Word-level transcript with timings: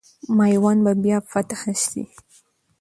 میوند 0.37 0.79
به 0.83 0.91
بیا 1.03 1.17
فتح 1.31 1.61
سي. 1.85 2.03